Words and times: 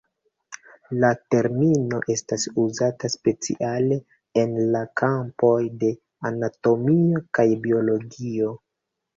La 1.01 1.09
termino 1.33 1.99
estas 2.13 2.45
uzata 2.63 3.11
speciale 3.15 3.99
en 4.45 4.57
la 4.77 4.83
kampoj 5.03 5.53
de 5.85 5.93
anatomio 6.31 7.23
kaj 7.41 7.49
biologio. 7.69 8.53